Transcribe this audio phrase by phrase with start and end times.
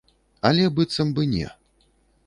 [0.49, 1.47] Але быццам бы не.